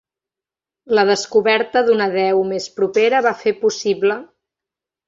[0.99, 4.23] La descoberta d'una deu més propera va fer possible.